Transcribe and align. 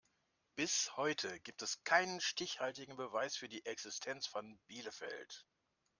Bis 0.55 0.97
heute 0.97 1.39
gibt 1.41 1.61
es 1.61 1.83
keinen 1.83 2.21
stichhaltigen 2.21 2.95
Beweis 2.97 3.37
für 3.37 3.47
die 3.47 3.67
Existenz 3.67 4.25
von 4.25 4.57
Bielefeld. 4.65 5.45